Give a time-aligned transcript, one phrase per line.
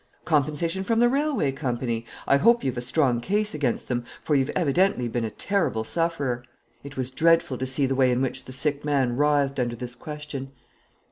[0.25, 2.07] "Compensation from the Railway Company.
[2.25, 6.43] I hope you've a strong case against them, for you've evidently been a terrible sufferer."
[6.83, 9.93] It was dreadful to see the way in which the sick man writhed under this
[9.93, 10.53] question.